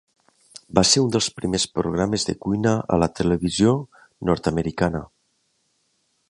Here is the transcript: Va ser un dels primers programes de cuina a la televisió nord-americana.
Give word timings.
Va 0.77 0.83
ser 0.91 1.01
un 1.07 1.11
dels 1.15 1.27
primers 1.41 1.65
programes 1.79 2.25
de 2.29 2.35
cuina 2.45 2.73
a 2.97 2.99
la 3.03 3.11
televisió 3.21 3.75
nord-americana. 4.31 5.05